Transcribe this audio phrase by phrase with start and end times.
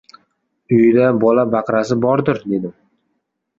[0.77, 2.75] Uyida bola-baqrasi bordir!— dedim.